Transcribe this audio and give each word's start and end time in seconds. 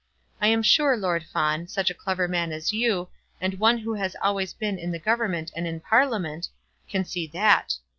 I 0.41 0.47
am 0.47 0.63
sure, 0.63 0.97
Lord 0.97 1.23
Fawn, 1.25 1.67
such 1.67 1.91
a 1.91 1.93
clever 1.93 2.27
man 2.27 2.51
as 2.51 2.73
you, 2.73 3.09
and 3.39 3.59
one 3.59 3.77
who 3.77 3.93
has 3.93 4.15
always 4.19 4.51
been 4.51 4.79
in 4.79 4.89
the 4.91 4.97
Government 4.97 5.51
and 5.55 5.67
in 5.67 5.79
Parliament, 5.79 6.47
can 6.89 7.05
see 7.05 7.27
that. 7.27 7.75